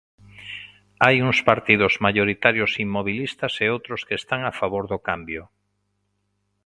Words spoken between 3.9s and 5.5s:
que están a favor do cambio.